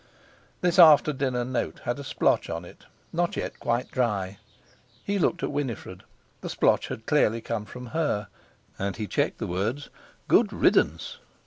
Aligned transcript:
This 0.61 0.79
after 0.79 1.13
dinner 1.13 1.45
note 1.45 1.81
had 1.83 1.99
a 1.99 2.03
splotch 2.03 2.49
on 2.49 2.65
it 2.65 2.85
not 3.13 3.37
yet 3.37 3.59
quite 3.59 3.91
dry. 3.91 4.39
He 5.03 5.19
looked 5.19 5.43
at 5.43 5.51
Winifred—the 5.51 6.49
splotch 6.49 6.87
had 6.87 7.05
clearly 7.05 7.39
come 7.39 7.65
from 7.65 7.85
her; 7.85 8.27
and 8.79 8.95
he 8.97 9.05
checked 9.05 9.37
the 9.37 9.45
words: 9.45 9.91
"Good 10.27 10.51
riddance!" 10.51 11.19